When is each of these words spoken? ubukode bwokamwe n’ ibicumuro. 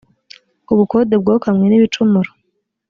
ubukode 0.71 1.15
bwokamwe 1.21 1.65
n’ 1.67 1.73
ibicumuro. 1.77 2.31